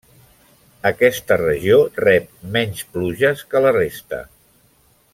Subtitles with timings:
[0.89, 2.25] Aquesta regió rep
[2.57, 4.25] menys pluges que la resta.